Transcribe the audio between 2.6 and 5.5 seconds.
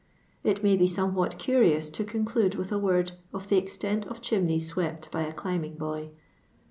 a word of the extent of chimneya awept by a